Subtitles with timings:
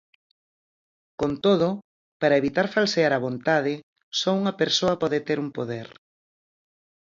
[1.19, 1.69] Con todo,
[2.21, 3.73] para evitar falsear a vontade,
[4.19, 5.87] só unha persoa pode ter un poder.